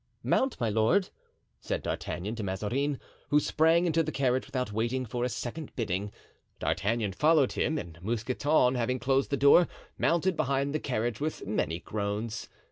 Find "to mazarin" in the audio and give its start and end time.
2.33-2.99